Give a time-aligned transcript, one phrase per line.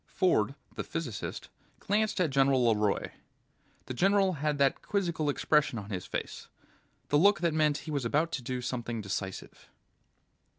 [0.07, 1.49] Ford, the physicist,
[1.79, 3.11] glanced at General LeRoy.
[3.85, 6.47] The general had that quizzical expression on his face,
[7.09, 9.69] the look that meant he was about to do something decisive.